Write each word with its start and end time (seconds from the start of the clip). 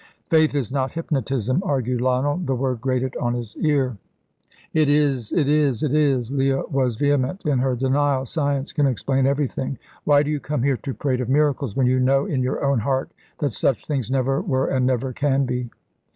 "Faith 0.31 0.55
is 0.55 0.71
not 0.71 0.93
hypnotism," 0.93 1.61
argued 1.63 2.01
Lionel; 2.01 2.37
the 2.37 2.55
word 2.55 2.81
grated 2.81 3.15
on 3.17 3.35
his 3.35 3.55
ear. 3.57 3.97
"It 4.73 4.89
is 4.89 5.31
it 5.31 5.47
is 5.47 5.83
it 5.83 5.93
is!" 5.93 6.31
Leah 6.31 6.63
was 6.71 6.95
vehement 6.95 7.45
in 7.45 7.59
her 7.59 7.75
denial. 7.75 8.25
"Science 8.25 8.73
can 8.73 8.87
explain 8.87 9.27
everything. 9.27 9.77
Why 10.05 10.23
do 10.23 10.31
you 10.31 10.39
come 10.39 10.63
here 10.63 10.77
to 10.77 10.95
prate 10.95 11.21
of 11.21 11.29
miracles, 11.29 11.75
when 11.75 11.85
you 11.85 11.99
know 11.99 12.25
in 12.25 12.41
your 12.41 12.65
own 12.65 12.79
heart 12.79 13.11
that 13.37 13.53
such 13.53 13.85
things 13.85 14.09
never 14.09 14.41
were 14.41 14.65
and 14.65 14.87
never 14.87 15.13
can 15.13 15.45
be?" 15.45 15.69